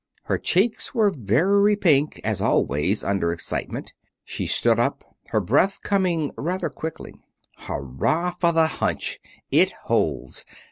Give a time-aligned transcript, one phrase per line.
[0.23, 3.93] Her cheeks were very pink as always under excitement.
[4.25, 7.13] She stood up, her breath coming rather quickly.
[7.67, 9.19] "Hurray for the hunch!
[9.51, 10.43] It holds.